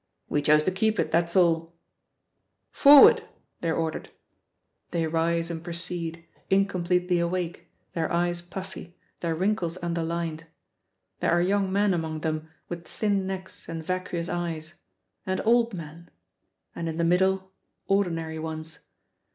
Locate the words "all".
1.35-1.75